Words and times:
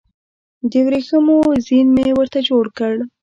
د 0.71 0.73
وریښمو 0.85 1.39
زین 1.65 1.87
مې 1.95 2.07
ورته 2.17 2.39
جوړ 2.49 2.65
کړ 2.77 2.93